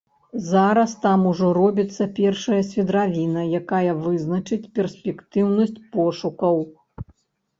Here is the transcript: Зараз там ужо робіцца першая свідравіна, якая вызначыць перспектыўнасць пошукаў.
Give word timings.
Зараз 0.51 0.93
там 1.01 1.25
ужо 1.31 1.49
робіцца 1.57 2.05
першая 2.19 2.61
свідравіна, 2.69 3.43
якая 3.59 3.91
вызначыць 4.05 4.69
перспектыўнасць 4.79 5.77
пошукаў. 5.97 6.57